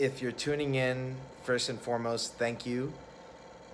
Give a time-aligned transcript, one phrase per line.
[0.00, 2.90] if you're tuning in, first and foremost, thank you.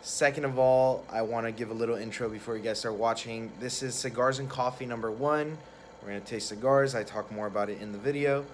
[0.03, 3.53] Second of all, I want to give a little intro before you guys start watching.
[3.61, 5.57] This is Cigars and Coffee number one.
[6.03, 6.97] We're going to taste cigars.
[6.97, 8.45] I talk more about it in the video.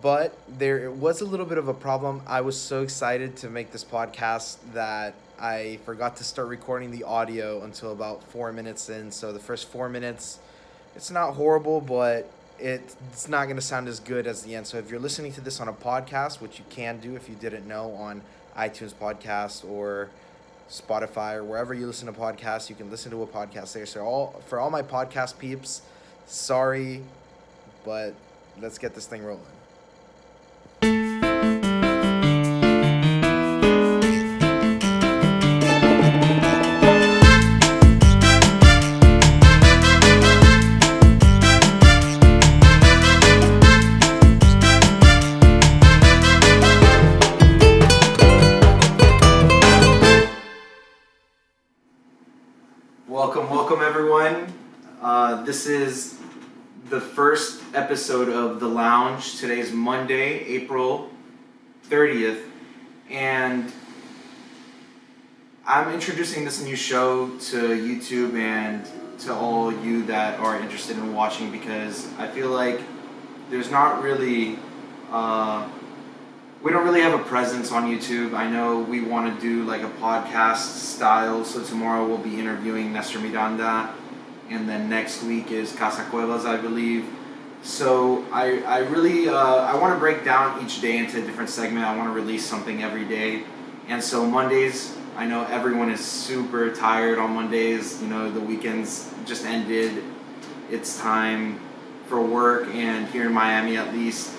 [0.00, 2.22] But there was a little bit of a problem.
[2.24, 7.02] I was so excited to make this podcast that I forgot to start recording the
[7.02, 9.10] audio until about four minutes in.
[9.10, 10.38] So the first four minutes,
[10.94, 14.66] it's not horrible, but it's not going to sound as good as the end.
[14.66, 17.34] So if you're listening to this on a podcast, which you can do if you
[17.34, 18.22] didn't know on
[18.56, 20.08] iTunes podcast or
[20.70, 23.86] Spotify or wherever you listen to podcasts, you can listen to a podcast there.
[23.86, 25.82] So all for all my podcast peeps,
[26.26, 27.02] sorry,
[27.84, 28.14] but
[28.60, 29.55] let's get this thing rolling.
[53.08, 54.52] Welcome, welcome everyone.
[55.00, 56.18] Uh, this is
[56.90, 59.38] the first episode of The Lounge.
[59.38, 61.08] Today is Monday, April
[61.88, 62.42] 30th,
[63.08, 63.72] and
[65.64, 68.84] I'm introducing this new show to YouTube and
[69.20, 72.80] to all you that are interested in watching because I feel like
[73.50, 74.58] there's not really.
[75.12, 75.68] Uh,
[76.66, 78.34] we don't really have a presence on YouTube.
[78.34, 82.92] I know we want to do like a podcast style, so tomorrow we'll be interviewing
[82.92, 83.94] Nestor Miranda,
[84.50, 87.08] and then next week is Casa Cuevas, I believe.
[87.62, 91.50] So I, I really uh, I want to break down each day into a different
[91.50, 91.86] segment.
[91.86, 93.44] I want to release something every day,
[93.86, 94.92] and so Mondays.
[95.16, 98.02] I know everyone is super tired on Mondays.
[98.02, 100.02] You know the weekends just ended.
[100.68, 101.60] It's time
[102.06, 104.34] for work, and here in Miami at least,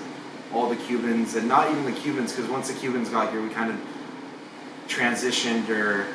[0.53, 3.49] all the Cubans, and not even the Cubans, because once the Cubans got here, we
[3.49, 3.79] kind of
[4.87, 6.07] transitioned, or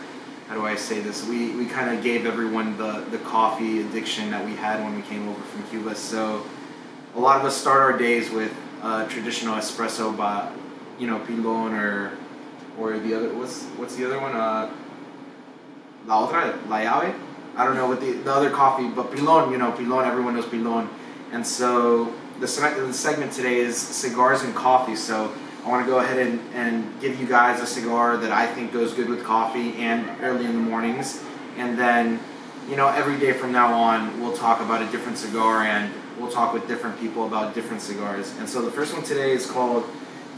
[0.48, 1.26] how do I say this?
[1.26, 5.02] We, we kind of gave everyone the, the coffee addiction that we had when we
[5.02, 5.94] came over from Cuba.
[5.94, 6.44] So
[7.14, 10.50] a lot of us start our days with uh, traditional espresso, by,
[10.98, 12.12] you know, pilon or
[12.78, 14.34] or the other what's what's the other one?
[14.34, 14.70] Uh,
[16.06, 17.14] la otra, la llave.
[17.54, 19.52] I don't know what the the other coffee, but pilon.
[19.52, 20.06] You know, pilon.
[20.06, 20.88] Everyone knows pilon,
[21.32, 24.96] and so the, segment today is cigars and coffee.
[24.96, 25.32] So
[25.64, 28.72] I want to go ahead and, and give you guys a cigar that I think
[28.72, 31.22] goes good with coffee and early in the mornings.
[31.56, 32.20] And then,
[32.68, 36.30] you know, every day from now on, we'll talk about a different cigar and we'll
[36.30, 38.36] talk with different people about different cigars.
[38.38, 39.84] And so the first one today is called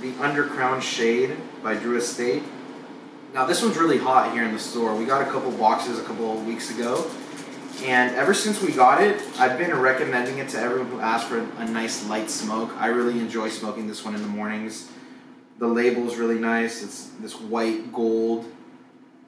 [0.00, 2.43] the Undercrown Shade by Drew Estate.
[3.32, 4.94] Now, this one's really hot here in the store.
[4.94, 7.11] We got a couple boxes a couple weeks ago
[7.83, 11.39] and ever since we got it, I've been recommending it to everyone who asks for
[11.39, 12.71] a nice light smoke.
[12.79, 14.91] I really enjoy smoking this one in the mornings.
[15.59, 16.83] The label is really nice.
[16.83, 18.47] It's this white gold.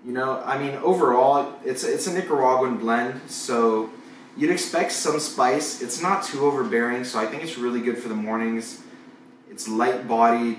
[0.05, 3.91] You know, I mean, overall, it's it's a Nicaraguan blend, so
[4.37, 5.83] you'd expect some spice.
[5.83, 8.83] It's not too overbearing, so I think it's really good for the mornings.
[9.51, 10.59] It's light bodied.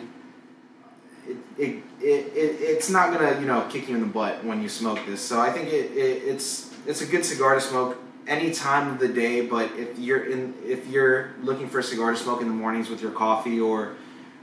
[1.27, 2.05] It, it, it,
[2.35, 5.21] it, it's not gonna you know kick you in the butt when you smoke this.
[5.21, 8.99] So I think it, it it's it's a good cigar to smoke any time of
[8.99, 9.45] the day.
[9.45, 12.89] But if you're in, if you're looking for a cigar to smoke in the mornings
[12.89, 13.95] with your coffee or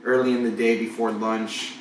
[0.05, 1.75] early in the day before lunch,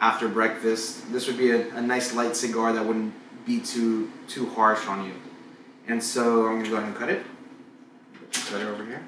[0.00, 3.14] after breakfast, this would be a, a nice light cigar that wouldn't
[3.46, 5.14] be too too harsh on you.
[5.86, 7.24] And so I'm gonna go ahead and cut it.
[8.32, 9.02] Cut it over here.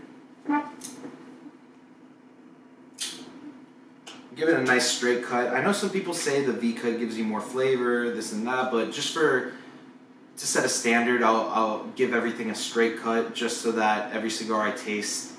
[4.34, 5.52] Give it a nice straight cut.
[5.52, 8.70] I know some people say the V cut gives you more flavor, this and that,
[8.70, 9.52] but just for
[10.40, 14.30] to set a standard, I'll, I'll give everything a straight cut just so that every
[14.30, 15.32] cigar I taste,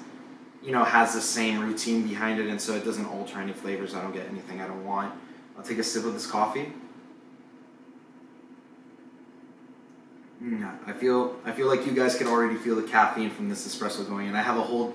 [0.64, 3.96] you know, has the same routine behind it, and so it doesn't alter any flavors.
[3.96, 5.12] I don't get anything I don't want.
[5.58, 6.72] I'll take a sip of this coffee.
[10.44, 13.68] Mm, I feel I feel like you guys can already feel the caffeine from this
[13.68, 14.36] espresso going in.
[14.36, 14.94] I have a whole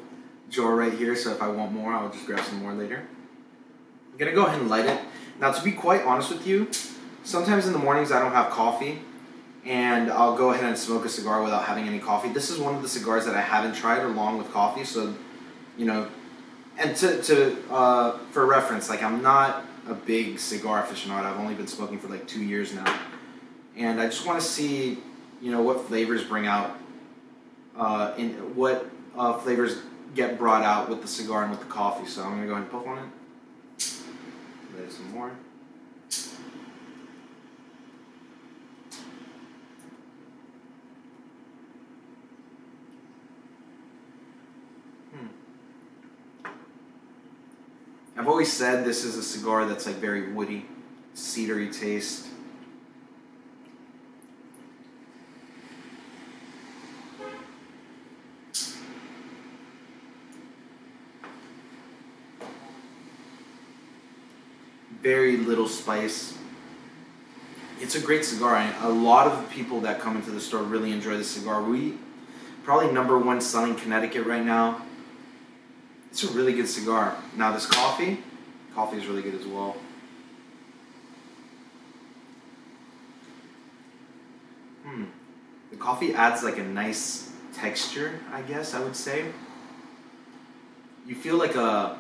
[0.50, 3.09] jar right here, so if I want more, I'll just grab some more later.
[4.12, 5.00] I'm gonna go ahead and light it.
[5.41, 6.70] Now, to be quite honest with you,
[7.25, 9.02] sometimes in the mornings I don't have coffee,
[9.66, 12.28] and I'll go ahead and smoke a cigar without having any coffee.
[12.28, 15.14] This is one of the cigars that I haven't tried along with coffee, so
[15.76, 16.08] you know,
[16.78, 21.24] and to to uh, for reference, like I'm not a big cigar aficionado.
[21.24, 22.98] I've only been smoking for like two years now,
[23.76, 24.98] and I just want to see,
[25.42, 26.76] you know, what flavors bring out,
[27.76, 29.78] uh, in what uh, flavors
[30.14, 32.06] get brought out with the cigar and with the coffee.
[32.06, 33.04] So I'm gonna go ahead and puff on it.
[34.78, 35.32] It some more.
[48.16, 50.66] I've I've always said this is a cigar that's like very woody,
[51.14, 52.26] cedary taste.
[65.02, 66.36] Very little spice.
[67.80, 68.56] It's a great cigar.
[68.56, 71.62] and A lot of people that come into the store really enjoy the cigar.
[71.62, 71.94] We
[72.64, 74.86] probably number one selling Connecticut right now.
[76.16, 77.14] It's a really good cigar.
[77.36, 78.22] Now this coffee,
[78.74, 79.76] coffee is really good as well.
[84.82, 85.04] Hmm.
[85.70, 89.26] The coffee adds like a nice texture, I guess I would say.
[91.06, 91.98] You feel like a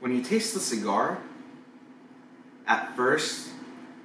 [0.00, 1.20] when you taste the cigar,
[2.66, 3.48] at first,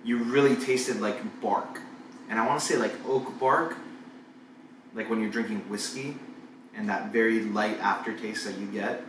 [0.06, 1.81] you really tasted like bark.
[2.30, 3.75] And I want to say like oak bark,
[4.94, 6.16] like when you're drinking whiskey,
[6.75, 9.04] and that very light aftertaste that you get.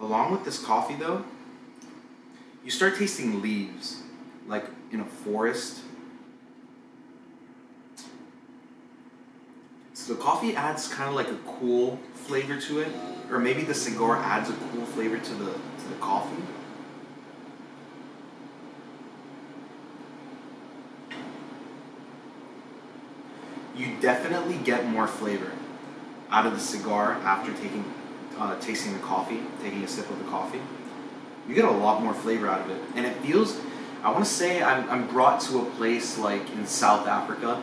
[0.00, 1.24] Along with this coffee, though,
[2.64, 4.02] you start tasting leaves,
[4.46, 5.80] like in a forest.
[9.92, 12.88] So the coffee adds kind of like a cool flavor to it,
[13.30, 16.42] or maybe the cigar adds a cool flavor to the to the coffee.
[23.78, 25.52] You definitely get more flavor
[26.30, 27.84] out of the cigar after taking
[28.36, 30.60] uh, tasting the coffee, taking a sip of the coffee.
[31.48, 33.58] You get a lot more flavor out of it, and it feels.
[34.02, 37.62] I want to say I'm, I'm brought to a place like in South Africa,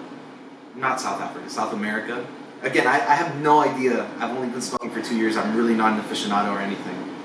[0.75, 2.25] not South Africa, South America.
[2.61, 4.09] Again, I, I have no idea.
[4.17, 5.37] I've only been smoking for two years.
[5.37, 7.15] I'm really not an aficionado or anything,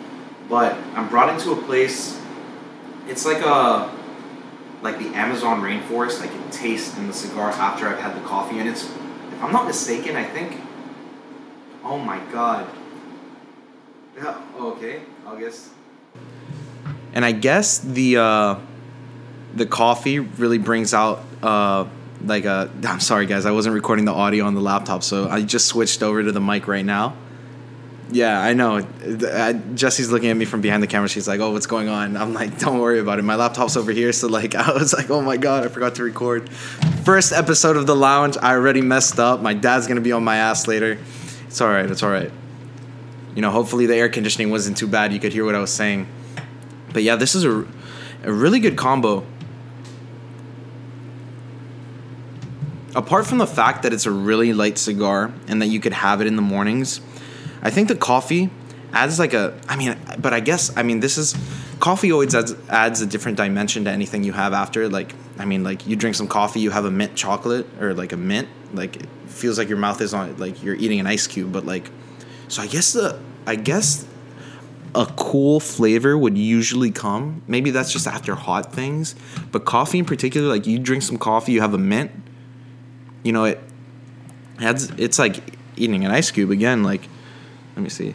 [0.49, 2.21] but I'm brought into a place.
[3.09, 3.91] It's like a
[4.83, 6.21] like the Amazon rainforest.
[6.21, 9.53] I can taste in the cigar after I've had the coffee, and it's if I'm
[9.53, 10.61] not mistaken, I think.
[11.85, 12.69] Oh my god.
[14.17, 15.71] Yeah, okay, I guess.
[17.13, 18.59] And I guess the uh,
[19.55, 21.87] the coffee really brings out uh,
[22.25, 22.71] like a.
[22.87, 23.47] I'm sorry, guys.
[23.47, 26.41] I wasn't recording the audio on the laptop, so I just switched over to the
[26.41, 27.17] mic right now.
[28.13, 28.81] Yeah, I know.
[29.75, 31.09] Jesse's looking at me from behind the camera.
[31.09, 33.23] She's like, "Oh, what's going on?" I'm like, "Don't worry about it.
[33.23, 36.03] My laptop's over here." So like, I was like, "Oh my god, I forgot to
[36.03, 36.49] record."
[37.05, 38.37] First episode of the lounge.
[38.41, 39.41] I already messed up.
[39.41, 40.99] My dad's gonna be on my ass later.
[41.47, 41.89] It's all right.
[41.89, 42.31] It's all right.
[43.35, 45.13] You know, hopefully the air conditioning wasn't too bad.
[45.13, 46.09] You could hear what I was saying.
[46.93, 47.65] But yeah, this is a,
[48.25, 49.25] a really good combo.
[52.95, 56.21] Apart from the fact that it's a really light cigar and that you could have
[56.21, 57.01] it in the mornings,
[57.63, 58.51] I think the coffee
[58.93, 59.59] adds like a.
[59.69, 61.35] I mean, but I guess I mean this is
[61.79, 64.89] coffee always adds adds a different dimension to anything you have after.
[64.89, 68.13] Like I mean, like you drink some coffee, you have a mint chocolate or like
[68.13, 68.49] a mint.
[68.73, 71.53] Like it feels like your mouth is on like you're eating an ice cube.
[71.53, 71.91] But like,
[72.49, 74.07] so I guess the I guess
[74.95, 77.43] a cool flavor would usually come.
[77.47, 79.15] Maybe that's just after hot things,
[79.53, 82.11] but coffee in particular, like you drink some coffee, you have a mint.
[83.23, 83.61] You know, it
[84.61, 84.91] adds.
[84.97, 86.83] It's like eating an ice cube again.
[86.83, 87.09] Like,
[87.81, 88.15] let me see.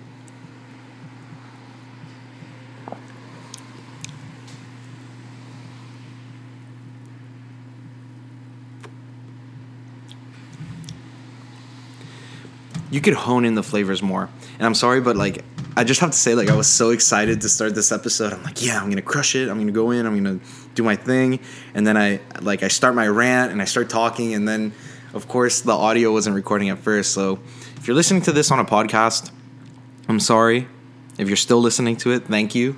[12.91, 14.29] You could hone in the flavors more.
[14.57, 15.43] And I'm sorry, but like
[15.75, 18.31] I just have to say, like, I was so excited to start this episode.
[18.31, 19.49] I'm like, yeah, I'm gonna crush it.
[19.49, 20.05] I'm gonna go in.
[20.05, 20.39] I'm gonna
[20.75, 21.39] do my thing.
[21.73, 24.35] And then I like I start my rant and I start talking.
[24.35, 24.73] And then,
[25.13, 27.13] of course, the audio wasn't recording at first.
[27.13, 27.39] So
[27.77, 29.31] if you're listening to this on a podcast,
[30.07, 30.67] I'm sorry.
[31.17, 32.77] If you're still listening to it, thank you.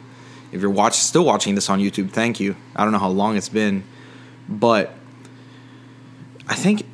[0.52, 2.56] If you're watch still watching this on YouTube, thank you.
[2.76, 3.84] I don't know how long it's been,
[4.48, 4.94] but
[6.48, 6.86] I think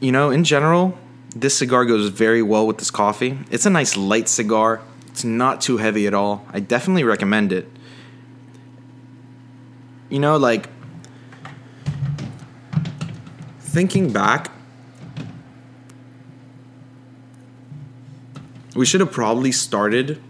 [0.00, 0.98] you know in general
[1.34, 3.38] this cigar goes very well with this coffee.
[3.50, 4.80] It's a nice light cigar.
[5.08, 6.46] It's not too heavy at all.
[6.50, 7.68] I definitely recommend it.
[10.08, 10.68] You know, like
[13.60, 14.50] thinking back,
[18.74, 20.20] we should have probably started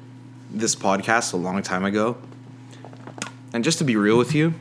[0.51, 2.17] this podcast a long time ago.
[3.53, 4.55] And just to be real with you,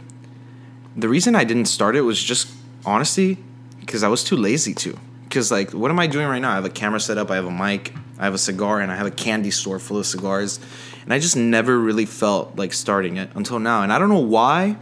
[0.95, 2.49] the reason I didn't start it was just
[2.85, 3.37] honestly
[3.79, 4.97] because I was too lazy to.
[5.23, 6.51] Because like what am i doing right now?
[6.51, 8.91] I have a camera set up i have a mic i have a cigar and
[8.91, 10.59] i have a candy store full of cigars.
[11.03, 13.81] And i just never really felt like starting it until now.
[13.81, 14.75] And i don't know why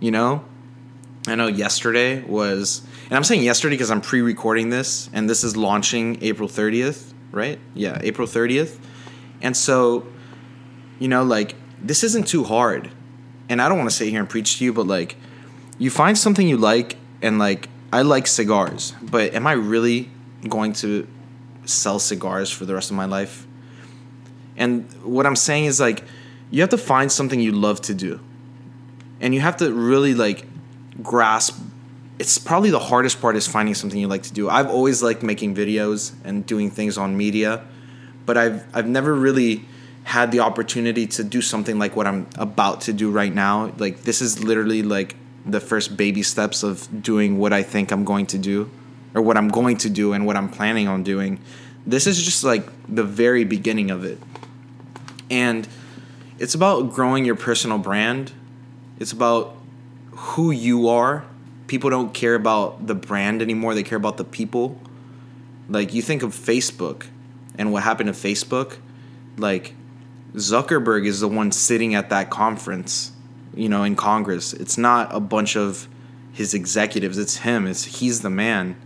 [0.00, 0.44] you know?
[1.26, 5.56] I know yesterday was and i'm saying yesterday because i'm pre-recording this and this is
[5.56, 8.78] launching april 30th right yeah april 30th
[9.42, 10.06] and so
[10.98, 12.90] you know like this isn't too hard
[13.48, 15.16] and i don't want to sit here and preach to you but like
[15.78, 20.10] you find something you like and like I like cigars, but am I really
[20.46, 21.06] going to
[21.64, 23.46] sell cigars for the rest of my life?
[24.56, 26.04] And what I'm saying is like
[26.50, 28.20] you have to find something you love to do.
[29.20, 30.46] And you have to really like
[31.02, 31.58] grasp
[32.18, 34.48] it's probably the hardest part is finding something you like to do.
[34.48, 37.64] I've always liked making videos and doing things on media,
[38.26, 39.64] but I've I've never really
[40.04, 43.72] had the opportunity to do something like what I'm about to do right now.
[43.76, 48.04] Like this is literally like the first baby steps of doing what I think I'm
[48.04, 48.70] going to do
[49.14, 51.40] or what I'm going to do and what I'm planning on doing.
[51.86, 54.18] This is just like the very beginning of it.
[55.30, 55.68] And
[56.38, 58.32] it's about growing your personal brand.
[58.98, 59.56] It's about
[60.10, 61.24] who you are
[61.68, 64.80] people don't care about the brand anymore they care about the people.
[65.68, 67.06] Like you think of facebook
[67.56, 68.78] and what happened to facebook
[69.36, 69.74] like
[70.34, 73.12] zuckerberg is the one sitting at that conference
[73.54, 74.52] you know in congress.
[74.52, 75.86] It's not a bunch of
[76.32, 78.76] his executives it's him it's he's the man.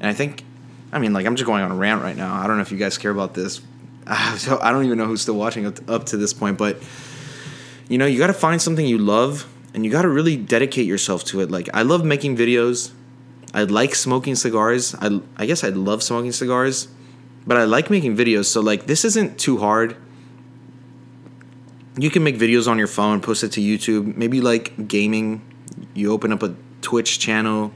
[0.00, 0.44] And i think
[0.92, 2.34] i mean like i'm just going on a rant right now.
[2.34, 3.60] I don't know if you guys care about this.
[4.06, 6.82] I don't even know who's still watching up to this point but
[7.88, 10.86] you know you got to find something you love and you got to really dedicate
[10.86, 11.50] yourself to it.
[11.50, 12.92] Like I love making videos.
[13.54, 14.94] I like smoking cigars.
[14.94, 16.88] I I guess I love smoking cigars,
[17.46, 18.46] but I like making videos.
[18.46, 19.96] So like this isn't too hard.
[21.98, 24.16] You can make videos on your phone, post it to YouTube.
[24.16, 25.42] Maybe like gaming,
[25.94, 27.72] you open up a Twitch channel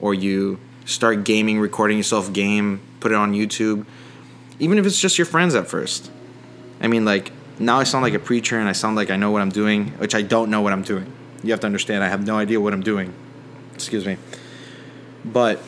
[0.00, 3.86] or you start gaming, recording yourself game, put it on YouTube.
[4.58, 6.10] Even if it's just your friends at first.
[6.80, 9.30] I mean like now I sound like a preacher and I sound like I know
[9.30, 11.12] what I'm doing, which I don't know what I'm doing.
[11.42, 13.12] You have to understand, I have no idea what I'm doing.
[13.74, 14.16] Excuse me.
[15.24, 15.60] But,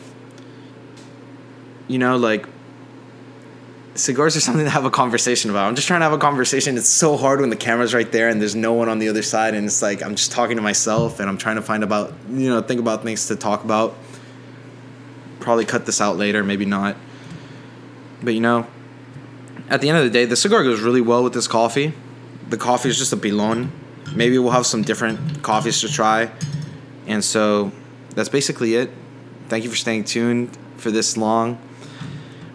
[1.87, 2.47] you know, like,
[3.95, 5.67] cigars are something to have a conversation about.
[5.67, 6.77] I'm just trying to have a conversation.
[6.77, 9.21] It's so hard when the camera's right there and there's no one on the other
[9.21, 12.13] side, and it's like I'm just talking to myself and I'm trying to find about,
[12.29, 13.95] you know, think about things to talk about.
[15.41, 16.95] Probably cut this out later, maybe not.
[18.23, 18.65] But, you know,
[19.69, 21.93] at the end of the day, the cigar goes really well with this coffee.
[22.49, 23.71] The coffee is just a pilon
[24.13, 26.31] maybe we'll have some different coffees to try.
[27.07, 27.71] And so
[28.11, 28.91] that's basically it.
[29.49, 31.59] Thank you for staying tuned for this long.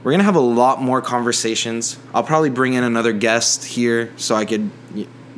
[0.03, 1.99] We're going to have a lot more conversations.
[2.15, 4.71] I'll probably bring in another guest here so I could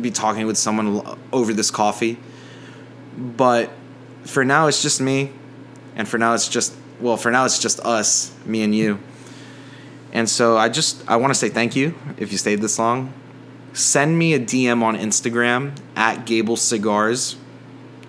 [0.01, 2.19] be talking with someone over this coffee.
[3.17, 3.71] But
[4.25, 5.33] for now, it's just me.
[5.97, 8.99] And for now, it's just, well, for now, it's just us, me and you.
[10.13, 13.13] And so I just, I want to say thank you if you stayed this long
[13.73, 17.37] send me a DM on Instagram at Gable Cigars.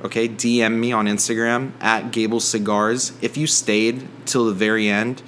[0.03, 5.21] Okay, DM me on Instagram at Gable Cigars if you stayed till the very end,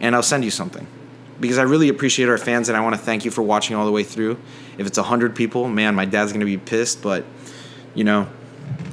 [0.00, 0.86] and I'll send you something.
[1.40, 3.84] Because I really appreciate our fans and I want to thank you for watching all
[3.84, 4.38] the way through.
[4.78, 7.24] If it's 100 people, man, my dad's going to be pissed, but
[7.94, 8.28] you know,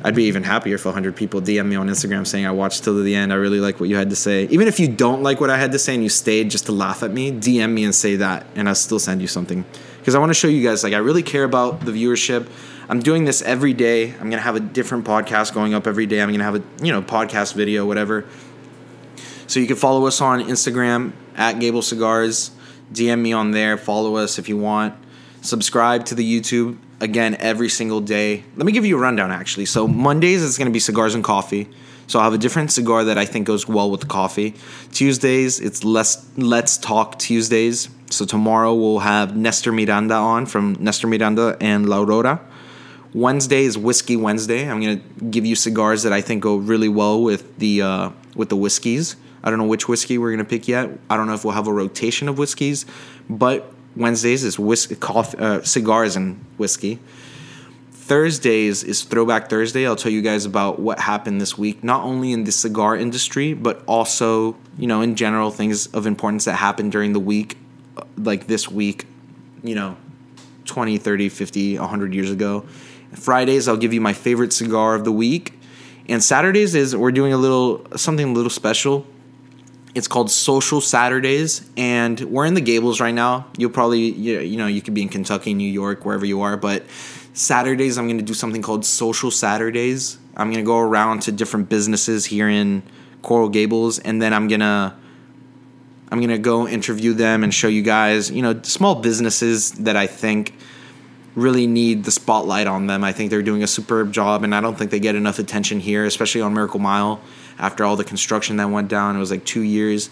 [0.04, 3.02] I'd be even happier if 100 people DM me on Instagram saying I watched till
[3.02, 3.32] the end.
[3.32, 4.46] I really like what you had to say.
[4.46, 6.72] Even if you don't like what I had to say and you stayed just to
[6.72, 9.64] laugh at me, DM me and say that, and I'll still send you something
[10.04, 12.50] because I want to show you guys like I really care about the viewership.
[12.90, 14.12] I'm doing this every day.
[14.12, 16.22] I'm gonna have a different podcast going up every day.
[16.22, 18.26] I'm gonna have a you know podcast video, whatever.
[19.48, 22.52] So you can follow us on Instagram at Gable Cigars.
[22.92, 23.78] DM me on there.
[23.78, 24.94] Follow us if you want.
[25.42, 28.44] Subscribe to the YouTube again every single day.
[28.58, 29.68] Let me give you a rundown actually.
[29.68, 31.70] So Mondays it's gonna be cigars and coffee.
[32.08, 34.56] So I'll have a different cigar that I think goes well with the coffee.
[34.92, 37.90] Tuesdays it's less Let's Talk Tuesdays.
[38.10, 42.42] So tomorrow we'll have Nestor Miranda on from Nestor Miranda and La Aurora.
[43.14, 44.70] Wednesday is Whiskey Wednesday.
[44.70, 48.50] I'm gonna give you cigars that I think go really well with the uh, with
[48.50, 49.16] the whiskeys.
[49.44, 50.90] I don't know which whiskey we're gonna pick yet.
[51.10, 52.86] I don't know if we'll have a rotation of whiskeys,
[53.30, 57.00] but Wednesdays is whiskey, coffee, uh, cigars and whiskey.
[58.04, 59.88] Thursdays is Throwback Thursday.
[59.88, 63.54] I'll tell you guys about what happened this week, not only in the cigar industry,
[63.54, 67.58] but also, you know, in general, things of importance that happened during the week
[67.96, 69.08] uh, like this week,
[69.64, 69.96] you know,
[70.66, 72.66] 20, 30, 50, 100 years ago.
[73.14, 75.58] Fridays, I'll give you my favorite cigar of the week.
[76.10, 79.08] And Saturdays is we're doing a little something a little special.
[79.96, 83.46] It's called Social Saturdays, and we're in the Gables right now.
[83.58, 86.84] You'll probably you know you could be in Kentucky, New York, wherever you are, but
[87.34, 90.18] Saturdays I'm going to do something called Social Saturdays.
[90.36, 92.84] I'm going to go around to different businesses here in
[93.24, 94.96] Coral Gables, and then I'm gonna
[96.12, 100.06] I'm gonna go interview them and show you guys, you know, small businesses that I
[100.06, 100.54] think
[101.36, 103.04] really need the spotlight on them.
[103.04, 105.80] I think they're doing a superb job, and I don't think they get enough attention
[105.80, 107.20] here, especially on Miracle Mile.
[107.58, 110.10] After all the construction that went down, it was like two years,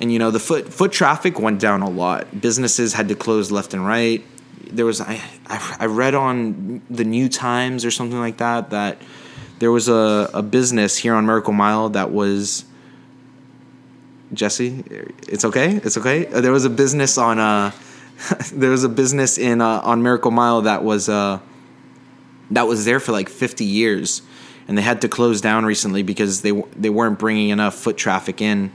[0.00, 2.40] and you know the foot foot traffic went down a lot.
[2.40, 4.24] Businesses had to close left and right.
[4.70, 8.98] There was I I, I read on the New Times or something like that that
[9.58, 12.64] there was a, a business here on Miracle Mile that was
[14.32, 14.84] Jesse.
[15.28, 15.76] It's okay.
[15.76, 16.26] It's okay.
[16.26, 17.72] Uh, There was a business on uh,
[18.52, 21.40] there was a business in uh, on Miracle Mile that was uh,
[22.50, 24.22] that was there for like 50 years,
[24.66, 28.40] and they had to close down recently because they they weren't bringing enough foot traffic
[28.40, 28.70] in,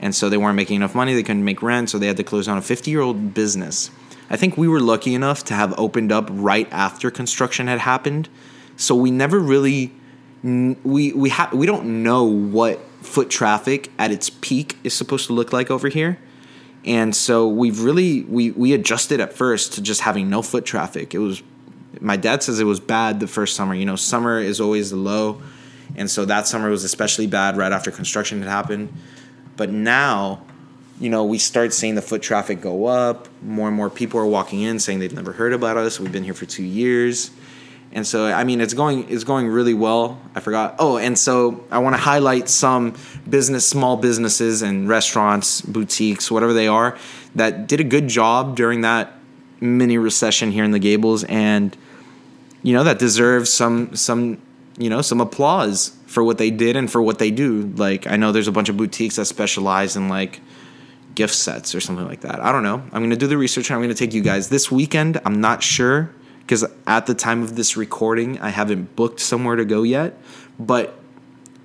[0.00, 1.14] and so they weren't making enough money.
[1.14, 3.90] They couldn't make rent, so they had to close down a 50 year old business.
[4.32, 8.30] I think we were lucky enough to have opened up right after construction had happened,
[8.76, 9.92] so we never really
[10.42, 15.34] we we ha- we don't know what foot traffic at its peak is supposed to
[15.34, 16.18] look like over here.
[16.84, 21.14] And so we've really we we adjusted at first to just having no foot traffic.
[21.14, 21.42] It was
[22.00, 23.74] my dad says it was bad the first summer.
[23.74, 25.42] You know, summer is always the low.
[25.94, 28.92] And so that summer was especially bad right after construction had happened.
[29.56, 30.42] But now,
[31.02, 33.28] you know, we start seeing the foot traffic go up.
[33.42, 35.98] More and more people are walking in saying they've never heard about us.
[35.98, 37.32] We've been here for 2 years.
[37.94, 40.20] And so I mean it's going it's going really well.
[40.34, 40.76] I forgot.
[40.78, 42.94] Oh, and so I want to highlight some
[43.28, 46.96] business small businesses and restaurants, boutiques, whatever they are
[47.34, 49.12] that did a good job during that
[49.60, 51.76] mini recession here in the Gables and
[52.62, 54.40] you know that deserves some some
[54.78, 57.72] you know some applause for what they did and for what they do.
[57.76, 60.40] Like I know there's a bunch of boutiques that specialize in like
[61.14, 62.40] gift sets or something like that.
[62.40, 62.82] I don't know.
[62.92, 65.20] I'm going to do the research and I'm going to take you guys this weekend.
[65.24, 69.64] I'm not sure because at the time of this recording, I haven't booked somewhere to
[69.64, 70.18] go yet.
[70.58, 70.98] But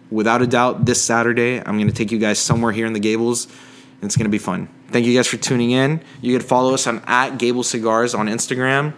[0.09, 2.99] without a doubt, this Saturday, I'm going to take you guys somewhere here in the
[2.99, 3.45] Gables.
[3.45, 4.69] And it's going to be fun.
[4.89, 6.01] Thank you guys for tuning in.
[6.21, 8.93] You can follow us on at Gable Cigars on Instagram.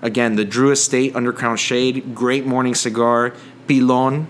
[0.00, 3.34] Again, the Drew Estate Undercrown Shade, great morning cigar.
[3.66, 4.26] Pilon,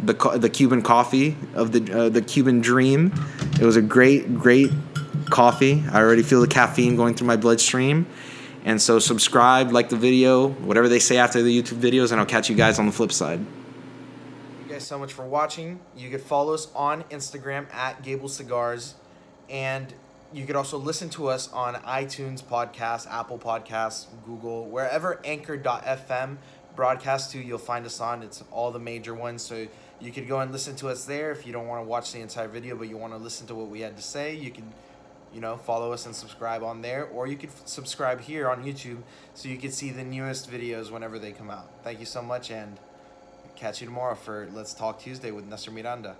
[0.00, 3.12] the the Cuban coffee of the uh, the Cuban dream.
[3.60, 4.70] It was a great great
[5.30, 5.84] coffee.
[5.90, 8.06] I already feel the caffeine going through my bloodstream.
[8.64, 12.26] And so subscribe, like the video, whatever they say after the YouTube videos, and I'll
[12.26, 13.38] catch you guys on the flip side.
[13.38, 15.80] Thank you guys so much for watching.
[15.96, 18.94] You could follow us on Instagram at Gable Cigars,
[19.48, 19.94] and
[20.32, 26.36] you could also listen to us on iTunes Podcast, Apple Podcasts, Google, wherever Anchor.fm
[26.76, 28.22] broadcasts to, you'll find us on.
[28.22, 29.66] It's all the major ones, so
[30.00, 32.20] you could go and listen to us there if you don't want to watch the
[32.20, 34.34] entire video, but you want to listen to what we had to say.
[34.34, 34.72] You can
[35.34, 38.64] you know, follow us and subscribe on there, or you could f- subscribe here on
[38.64, 38.98] YouTube
[39.34, 41.68] so you can see the newest videos whenever they come out.
[41.84, 42.78] Thank you so much, and
[43.56, 46.16] catch you tomorrow for Let's Talk Tuesday with Nestor Miranda.